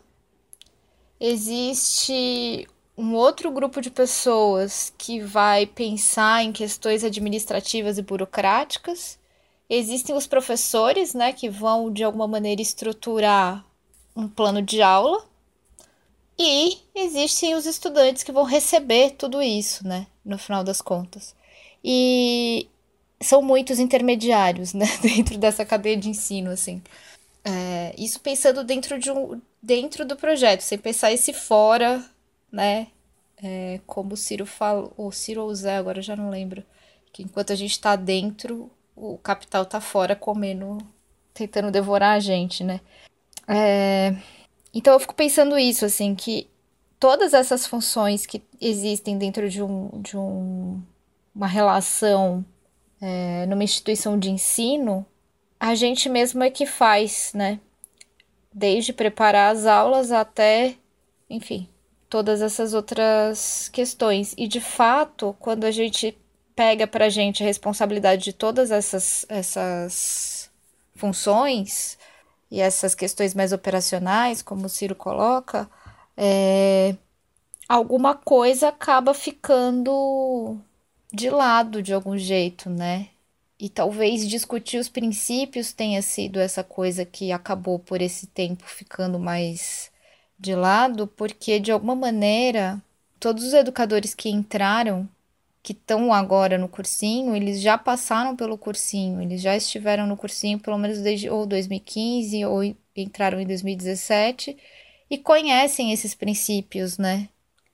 [1.19, 2.67] Existe
[2.99, 9.17] um outro grupo de pessoas que vai pensar em questões administrativas e burocráticas.
[9.69, 13.65] Existem os professores, né, que vão de alguma maneira estruturar
[14.13, 15.25] um plano de aula.
[16.37, 21.33] E existem os estudantes que vão receber tudo isso, né, no final das contas.
[21.81, 22.67] E
[23.21, 26.81] são muitos intermediários, né, dentro dessa cadeia de ensino, assim.
[27.45, 32.03] É, isso pensando dentro de um dentro do projeto, sem pensar esse fora,
[32.51, 32.87] né?
[33.41, 36.63] É, como o Ciro falou, o Ciro ou Zé, agora eu já não lembro,
[37.13, 40.77] que enquanto a gente está dentro, o capital tá fora comendo,
[41.33, 42.81] tentando devorar a gente, né?
[43.47, 44.15] É,
[44.73, 46.49] então eu fico pensando isso, assim, que
[46.99, 50.81] todas essas funções que existem dentro de, um, de um,
[51.33, 52.45] uma relação
[53.01, 55.05] é, numa instituição de ensino,
[55.59, 57.59] a gente mesmo é que faz, né?
[58.53, 60.75] Desde preparar as aulas até,
[61.29, 61.67] enfim,
[62.09, 64.33] todas essas outras questões.
[64.37, 66.17] E de fato, quando a gente
[66.55, 70.49] pega para a gente a responsabilidade de todas essas, essas
[70.95, 71.97] funções
[72.51, 75.69] e essas questões mais operacionais, como o Ciro coloca,
[76.17, 76.95] é,
[77.67, 80.57] alguma coisa acaba ficando
[81.13, 83.09] de lado de algum jeito, né?
[83.59, 89.19] E talvez discutir os princípios tenha sido essa coisa que acabou por esse tempo ficando
[89.19, 89.91] mais
[90.39, 92.81] de lado, porque de alguma maneira
[93.19, 95.07] todos os educadores que entraram,
[95.61, 100.59] que estão agora no cursinho, eles já passaram pelo cursinho, eles já estiveram no cursinho
[100.59, 102.63] pelo menos desde ou 2015 ou
[102.95, 104.57] entraram em 2017
[105.09, 107.27] e conhecem esses princípios, né?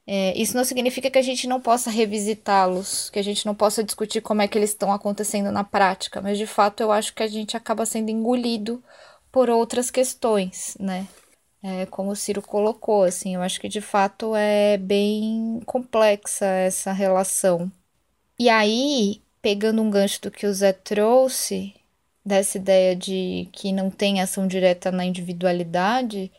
[0.08, 3.84] É, isso não significa que a gente não possa revisitá-los, que a gente não possa
[3.84, 7.23] discutir como é que eles estão acontecendo na prática, mas de fato eu acho que
[7.23, 8.84] a gente acaba sendo engolido
[9.32, 11.08] por outras questões, né?
[11.67, 16.91] É, como o Ciro colocou, assim, eu acho que de fato é bem complexa essa
[16.91, 17.71] relação.
[18.38, 21.73] E aí, pegando um gancho do que o Zé trouxe,
[22.23, 26.32] dessa ideia de que não tem ação direta na individualidade,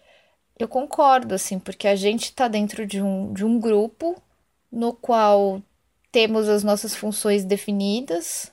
[0.57, 4.23] eu concordo, assim, porque a gente está dentro de um, de um grupo
[4.71, 5.61] no qual
[6.13, 8.53] temos as nossas funções definidas,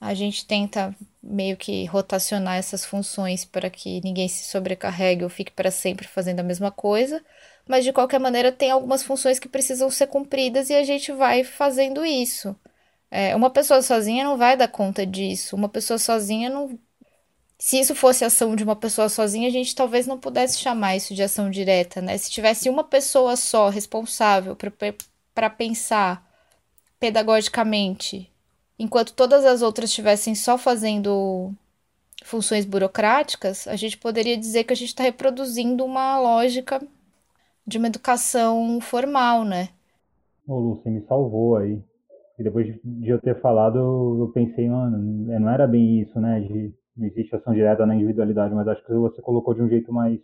[0.00, 5.50] a gente tenta meio que rotacionar essas funções para que ninguém se sobrecarregue ou fique
[5.50, 7.24] para sempre fazendo a mesma coisa,
[7.66, 11.42] mas de qualquer maneira tem algumas funções que precisam ser cumpridas e a gente vai
[11.44, 12.54] fazendo isso.
[13.10, 16.78] É, uma pessoa sozinha não vai dar conta disso, uma pessoa sozinha não
[17.58, 21.14] se isso fosse ação de uma pessoa sozinha, a gente talvez não pudesse chamar isso
[21.14, 22.18] de ação direta, né?
[22.18, 24.56] Se tivesse uma pessoa só responsável
[25.34, 26.28] para pensar
[27.00, 28.30] pedagogicamente,
[28.78, 31.52] enquanto todas as outras estivessem só fazendo
[32.24, 36.82] funções burocráticas, a gente poderia dizer que a gente está reproduzindo uma lógica
[37.66, 39.70] de uma educação formal, né?
[40.46, 41.82] Ô, Lu, você me salvou aí.
[42.38, 43.78] E depois de eu ter falado,
[44.20, 44.98] eu pensei, mano,
[45.40, 46.40] não era bem isso, né?
[46.40, 49.92] De não existe ação direta na individualidade, mas acho que você colocou de um jeito
[49.92, 50.20] mais,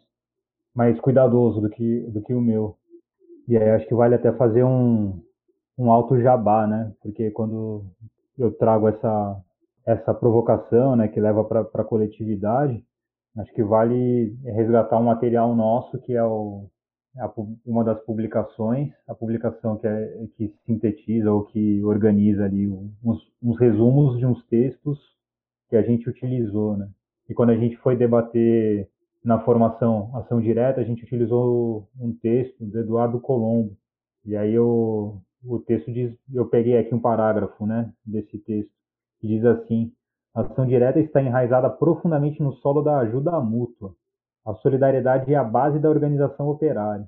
[0.74, 2.76] mais cuidadoso do que, do que o meu.
[3.48, 5.22] E aí acho que vale até fazer um,
[5.78, 6.92] um alto jabá, né?
[7.02, 7.86] Porque quando
[8.40, 9.40] eu trago essa,
[9.86, 12.84] essa provocação, né, que leva para a coletividade,
[13.38, 16.68] acho que vale resgatar um material nosso que é o,
[17.18, 17.32] a,
[17.66, 22.66] uma das publicações, a publicação que, é, que sintetiza ou que organiza ali
[23.04, 24.98] uns, uns resumos de uns textos
[25.68, 26.88] que a gente utilizou, né?
[27.28, 28.88] E quando a gente foi debater
[29.24, 33.76] na formação ação direta, a gente utilizou um texto do Eduardo Colombo.
[34.24, 38.72] E aí eu, o texto diz, eu peguei aqui um parágrafo, né, desse texto,
[39.20, 39.92] que diz assim:
[40.34, 43.94] a ação direta está enraizada profundamente no solo da ajuda mútua.
[44.44, 47.06] A solidariedade é a base da organização operária.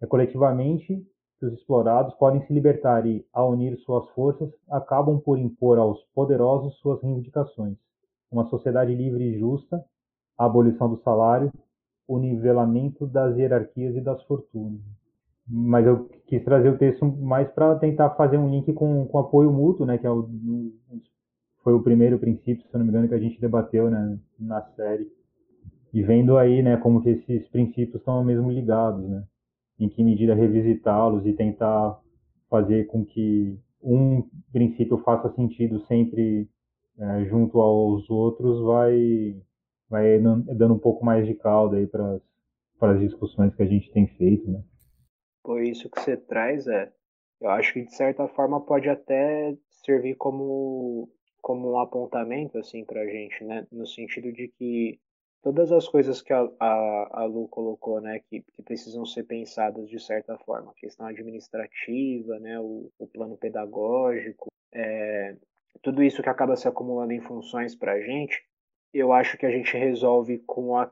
[0.00, 1.06] É coletivamente
[1.38, 6.02] que os explorados podem se libertar e, ao unir suas forças, acabam por impor aos
[6.14, 7.76] poderosos suas reivindicações
[8.30, 9.84] uma sociedade livre e justa,
[10.38, 11.52] a abolição do salário,
[12.06, 14.80] o nivelamento das hierarquias e das fortunas.
[15.50, 19.52] Mas eu quis trazer o texto mais para tentar fazer um link com, com apoio
[19.52, 20.28] mútuo, né, que é o,
[21.62, 25.10] foi o primeiro princípio, se não me engano, que a gente debateu né, na série.
[25.92, 29.24] E vendo aí né, como que esses princípios estão mesmo ligados, né?
[29.80, 31.98] em que medida revisitá-los e tentar
[32.50, 36.46] fazer com que um princípio faça sentido sempre
[36.98, 39.40] é, junto aos outros vai,
[39.88, 42.20] vai dando um pouco mais de caldo aí para
[42.82, 44.62] as discussões que a gente tem feito, né?
[45.42, 46.92] Por isso que você traz é,
[47.40, 51.08] eu acho que de certa forma pode até servir como
[51.40, 53.66] como um apontamento assim para a gente, né?
[53.72, 55.00] No sentido de que
[55.42, 59.88] todas as coisas que a, a, a Lu colocou, né, que, que precisam ser pensadas
[59.88, 65.36] de certa forma, questão administrativa, né, o, o plano pedagógico, é,
[65.82, 68.42] tudo isso que acaba se acumulando em funções para a gente,
[68.92, 70.90] eu acho que a gente resolve com a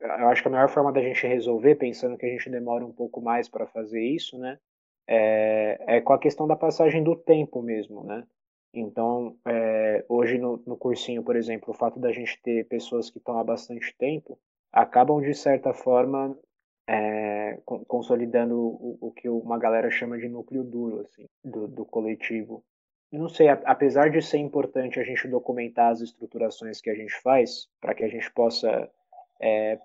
[0.00, 2.92] eu acho que a melhor forma da gente resolver, pensando que a gente demora um
[2.92, 4.58] pouco mais para fazer isso, né,
[5.06, 8.24] é, é, com a questão da passagem do tempo mesmo, né?
[8.72, 13.18] Então, é, hoje no, no cursinho, por exemplo, o fato da gente ter pessoas que
[13.18, 14.38] estão há bastante tempo
[14.72, 16.38] acabam, de certa forma,
[16.88, 17.58] é,
[17.88, 22.62] consolidando o, o, que uma galera chama de núcleo duro assim, do, do coletivo.
[23.10, 27.68] Não sei, apesar de ser importante a gente documentar as estruturações que a gente faz,
[27.80, 28.88] para que a gente possa
[29.40, 29.80] é,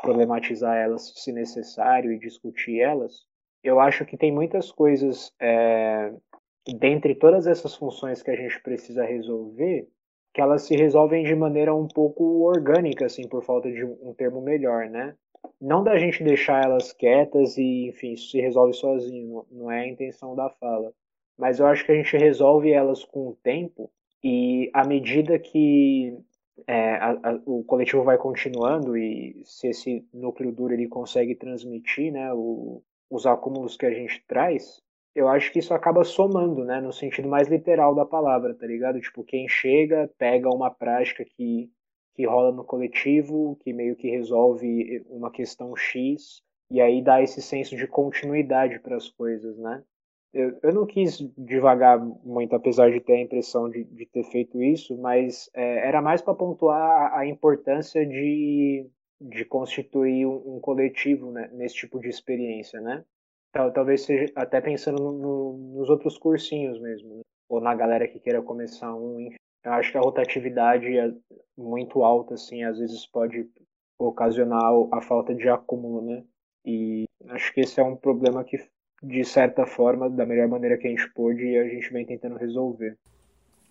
[0.00, 3.24] problematizar elas se necessário e discutir elas,
[3.62, 6.12] eu acho que tem muitas coisas é,
[6.78, 9.88] dentre todas essas funções que a gente precisa resolver,
[10.32, 14.40] que elas se resolvem de maneira um pouco orgânica, assim, por falta de um termo
[14.40, 15.14] melhor, né?
[15.60, 19.88] Não da gente deixar elas quietas e, enfim, isso se resolve sozinho, não é a
[19.88, 20.92] intenção da fala.
[21.36, 23.90] Mas eu acho que a gente resolve elas com o tempo
[24.22, 26.14] e à medida que
[26.66, 32.12] é, a, a, o coletivo vai continuando e se esse núcleo duro ele consegue transmitir
[32.12, 34.82] né, o, os acúmulos que a gente traz,
[35.14, 39.00] eu acho que isso acaba somando, né, no sentido mais literal da palavra, tá ligado?
[39.00, 41.70] Tipo, quem chega, pega uma prática que,
[42.14, 47.42] que rola no coletivo, que meio que resolve uma questão X, e aí dá esse
[47.42, 49.82] senso de continuidade para as coisas, né?
[50.32, 54.62] Eu, eu não quis devagar muito, apesar de ter a impressão de, de ter feito
[54.62, 58.88] isso, mas é, era mais para pontuar a, a, importância de,
[59.20, 63.04] de constituir um, um coletivo né, nesse tipo de experiência, né?
[63.52, 67.22] talvez seja até pensando no, no, nos outros cursinhos mesmo, né?
[67.48, 69.20] ou na galera que queira começar um.
[69.20, 69.36] Enfim.
[69.64, 71.12] Eu acho que a rotatividade é
[71.56, 73.46] muito alta, assim, às vezes pode
[73.98, 74.62] ocasionar
[74.92, 76.24] a falta de acúmulo, né?
[76.64, 78.56] E acho que esse é um problema que,
[79.02, 82.96] de certa forma, da melhor maneira que a gente pôde, a gente vem tentando resolver.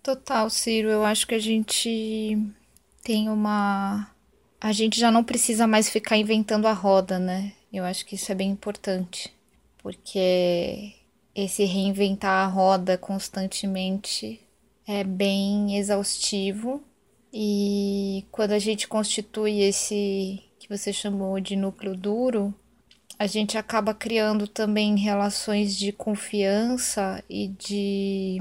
[0.02, 0.90] Total, Ciro.
[0.90, 2.38] Eu acho que a gente
[3.04, 4.10] tem uma.
[4.60, 7.54] A gente já não precisa mais ficar inventando a roda, né?
[7.72, 9.38] Eu acho que isso é bem importante
[9.80, 10.94] porque
[11.34, 14.40] esse reinventar a roda constantemente
[14.86, 16.84] é bem exaustivo
[17.34, 22.54] e quando a gente constitui esse que você chamou de núcleo duro,
[23.20, 28.40] a gente acaba criando também relações de confiança e de,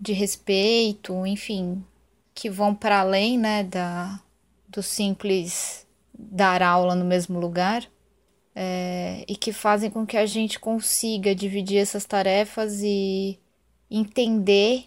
[0.00, 1.84] de respeito, enfim,
[2.34, 4.20] que vão para além né, da,
[4.68, 7.88] do simples dar aula no mesmo lugar
[8.56, 13.38] é, e que fazem com que a gente consiga dividir essas tarefas e
[13.88, 14.86] entender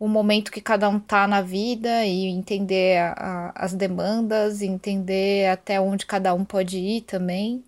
[0.00, 5.46] o momento que cada um tá na vida e entender a, a, as demandas, entender
[5.48, 7.62] até onde cada um pode ir também,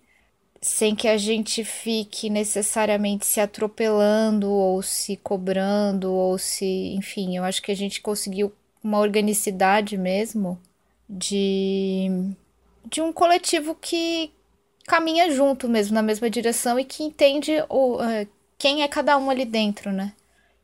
[0.65, 7.43] sem que a gente fique necessariamente se atropelando ou se cobrando ou se, enfim, eu
[7.43, 8.51] acho que a gente conseguiu
[8.83, 10.59] uma organicidade mesmo
[11.07, 12.09] de
[12.89, 14.31] de um coletivo que,
[14.87, 19.29] caminha junto mesmo, na mesma direção e que entende o, uh, quem é cada um
[19.29, 20.13] ali dentro, né?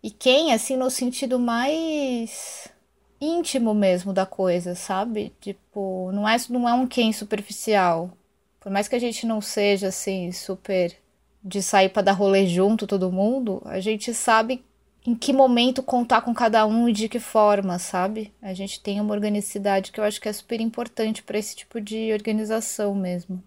[0.04, 2.68] E quem, assim, no sentido mais
[3.20, 5.32] íntimo mesmo da coisa, sabe?
[5.42, 8.12] Tipo, não é, não é um quem superficial.
[8.62, 10.96] Por mais que a gente não seja, assim, super
[11.44, 14.64] de sair para dar rolê junto todo mundo, a gente sabe
[15.06, 18.32] em que momento contar com cada um e de que forma, sabe?
[18.40, 21.82] A gente tem uma organicidade que eu acho que é super importante para esse tipo
[21.82, 23.42] de organização mesmo.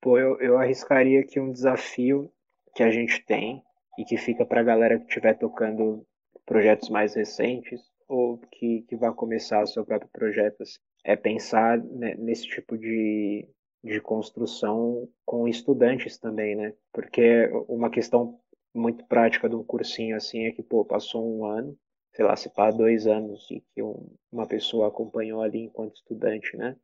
[0.00, 2.30] Pô, eu, eu arriscaria que um desafio
[2.74, 3.60] que a gente tem
[3.98, 6.06] e que fica para a galera que estiver tocando
[6.46, 11.76] projetos mais recentes ou que, que vai começar o seu próprio projeto assim, é pensar
[11.78, 13.48] né, nesse tipo de,
[13.82, 16.74] de construção com estudantes também, né?
[16.92, 18.38] Porque uma questão
[18.74, 21.76] muito prática de um cursinho assim é que, pô, passou um ano,
[22.14, 26.56] sei lá, se pá, dois anos e que um, uma pessoa acompanhou ali enquanto estudante,
[26.56, 26.76] né?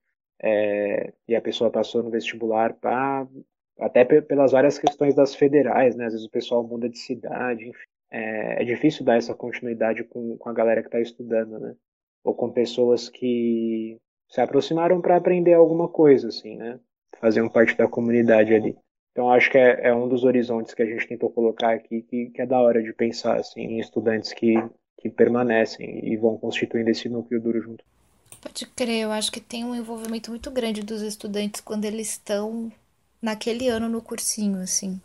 [0.42, 3.26] é, e a pessoa passou no vestibular para
[3.78, 6.06] até pelas várias questões das federais, né?
[6.06, 7.86] Às vezes o pessoal muda de cidade, enfim.
[8.10, 11.74] É, é difícil dar essa continuidade com, com a galera que está estudando, né?
[12.24, 16.80] Ou com pessoas que se aproximaram para aprender alguma coisa, assim, né?
[17.20, 18.76] Faziam parte da comunidade ali.
[19.12, 22.26] Então acho que é, é, um dos horizontes que a gente tentou colocar aqui, que,
[22.26, 24.54] que é da hora de pensar assim, em estudantes que,
[25.00, 27.82] que permanecem e vão constituindo esse núcleo duro junto.
[28.42, 32.70] Pode crer, eu acho que tem um envolvimento muito grande dos estudantes quando eles estão
[33.22, 35.00] naquele ano no cursinho, assim.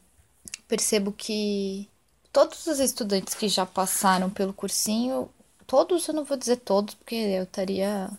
[0.67, 1.87] Percebo que
[2.31, 5.29] todos os estudantes que já passaram pelo cursinho,
[5.65, 8.09] todos, eu não vou dizer todos, porque eu estaria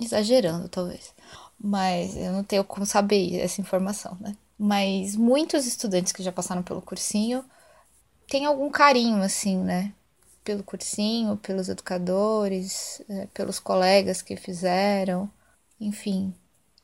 [0.00, 1.14] exagerando, talvez.
[1.58, 4.36] Mas eu não tenho como saber essa informação, né?
[4.58, 7.44] Mas muitos estudantes que já passaram pelo cursinho
[8.28, 9.92] têm algum carinho, assim, né?
[10.44, 15.30] Pelo cursinho, pelos educadores, é, pelos colegas que fizeram,
[15.80, 16.34] enfim.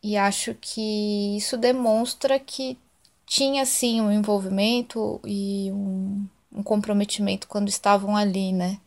[0.03, 2.79] E acho que isso demonstra que
[3.27, 8.79] tinha, sim, um envolvimento e um, um comprometimento quando estavam ali, né?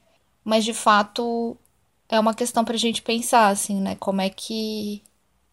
[0.44, 1.58] Mas, de fato,
[2.10, 3.96] é uma questão para a gente pensar, assim, né?
[3.96, 5.02] Como é que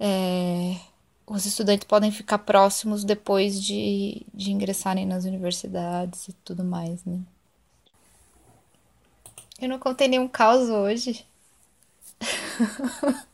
[0.04, 0.76] é,
[1.24, 7.20] os estudantes podem ficar próximos depois de, de ingressarem nas universidades e tudo mais, né?
[9.60, 11.24] Eu não contei nenhum caos hoje.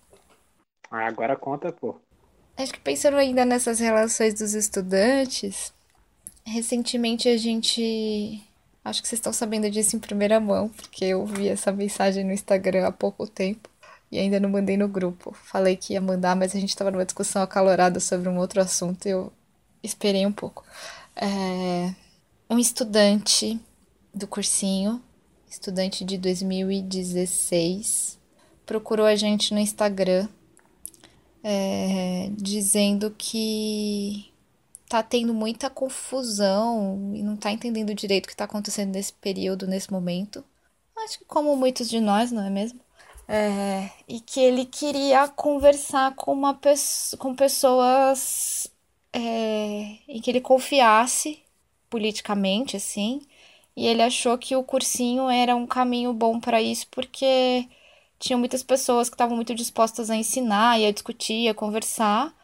[0.91, 2.01] Ah, agora conta, pô.
[2.57, 5.71] Acho que pensando ainda nessas relações dos estudantes,
[6.47, 8.43] recentemente a gente.
[8.83, 12.33] Acho que vocês estão sabendo disso em primeira mão, porque eu vi essa mensagem no
[12.33, 13.69] Instagram há pouco tempo
[14.11, 15.33] e ainda não mandei no grupo.
[15.33, 19.07] Falei que ia mandar, mas a gente estava numa discussão acalorada sobre um outro assunto
[19.07, 19.33] e eu
[19.83, 20.65] esperei um pouco.
[21.15, 21.95] É...
[22.51, 23.61] Um estudante
[24.15, 25.03] do cursinho,
[25.49, 28.19] estudante de 2016,
[28.65, 30.29] procurou a gente no Instagram
[31.43, 32.31] é...
[32.37, 34.33] dizendo que
[34.89, 39.67] tá tendo muita confusão e não tá entendendo direito o que tá acontecendo nesse período,
[39.67, 40.43] nesse momento.
[41.05, 42.81] Acho que como muitos de nós, não é mesmo?
[43.29, 48.66] É, e que ele queria conversar com uma pessoa, com pessoas
[49.12, 51.43] é, em que ele confiasse
[51.91, 53.20] politicamente, assim.
[53.76, 57.68] E ele achou que o cursinho era um caminho bom para isso, porque
[58.18, 62.35] tinha muitas pessoas que estavam muito dispostas a ensinar e a discutir, a conversar.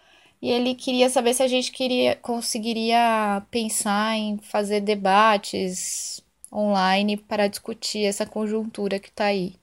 [0.42, 6.22] E ele queria saber se a gente queria conseguiria pensar em fazer debates
[6.52, 9.56] online para discutir essa conjuntura que está aí.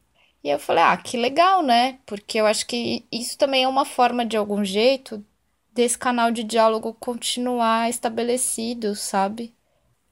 [0.43, 1.99] E eu falei, ah, que legal, né?
[2.05, 5.23] Porque eu acho que isso também é uma forma, de algum jeito,
[5.73, 9.53] desse canal de diálogo continuar estabelecido, sabe?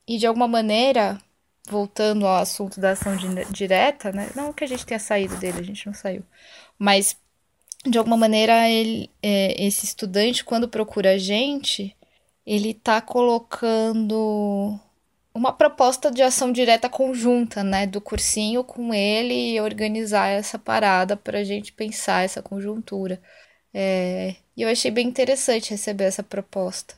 [0.07, 1.19] E de alguma maneira,
[1.67, 3.15] voltando ao assunto da ação
[3.51, 4.29] direta, né?
[4.35, 6.23] Não que a gente tenha saído dele, a gente não saiu.
[6.77, 7.17] Mas,
[7.85, 11.95] de alguma maneira, ele, é, esse estudante, quando procura a gente,
[12.45, 14.79] ele tá colocando
[15.33, 21.15] uma proposta de ação direta conjunta, né, do cursinho com ele e organizar essa parada
[21.15, 23.21] para a gente pensar essa conjuntura.
[23.73, 26.95] É, e eu achei bem interessante receber essa proposta.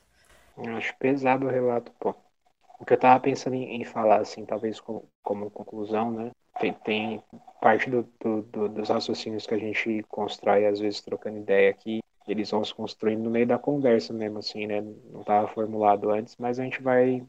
[0.57, 2.15] Eu acho pesado o relato, pô.
[2.79, 6.31] O que eu tava pensando em, em falar, assim, talvez como, como conclusão, né?
[6.59, 7.23] Tem, tem
[7.61, 11.99] parte do, do, do, dos raciocínios que a gente constrói, às vezes, trocando ideia aqui,
[12.27, 14.81] eles vão se construindo no meio da conversa mesmo, assim, né?
[14.81, 17.23] Não estava formulado antes, mas a gente vai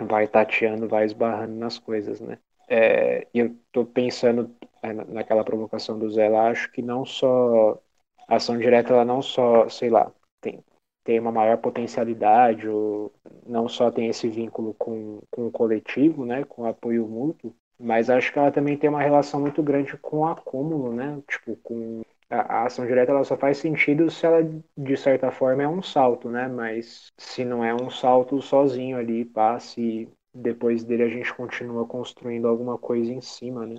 [0.00, 2.38] vai tateando, vai esbarrando nas coisas, né?
[2.68, 7.80] É, eu tô pensando é, naquela provocação do Zé lá, acho que não só
[8.28, 10.62] a ação direta, ela não só, sei lá, tem,
[11.02, 13.10] tem uma maior potencialidade, ou
[13.46, 18.10] não só tem esse vínculo com, com o coletivo, né, com o apoio mútuo, mas
[18.10, 22.02] acho que ela também tem uma relação muito grande com o acúmulo, né, tipo, com
[22.30, 24.42] a, ação direta ela só faz sentido se ela,
[24.76, 26.48] de certa forma, é um salto, né?
[26.48, 32.46] Mas se não é um salto sozinho ali, passe depois dele a gente continua construindo
[32.46, 33.76] alguma coisa em cima, né?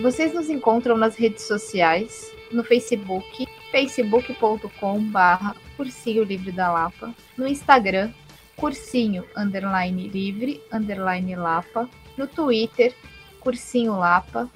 [0.00, 8.10] Vocês nos encontram nas redes sociais, no Facebook, facebook.com/barra Cursinho Livre da Lapa, no Instagram,
[8.60, 12.94] cursinho underline livre underline lapa, no Twitter,
[13.40, 14.48] cursinho lapa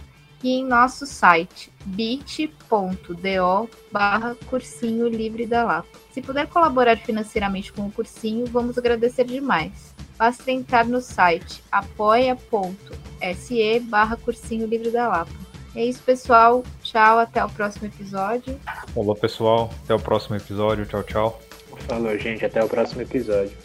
[0.43, 5.89] e em nosso site bit.do barra cursinho livre da lapa.
[6.13, 9.95] Se puder colaborar financeiramente com o cursinho, vamos agradecer demais.
[10.19, 12.51] Basta entrar no site apoia.se
[13.81, 15.33] barra cursinho livre da lapa.
[15.75, 16.63] É isso, pessoal.
[16.83, 18.61] Tchau, até o próximo episódio.
[18.95, 19.73] Olá, pessoal.
[19.83, 20.87] Até o próximo episódio.
[20.87, 21.41] Tchau, tchau.
[21.89, 22.45] Falou, gente.
[22.45, 23.64] Até o próximo episódio.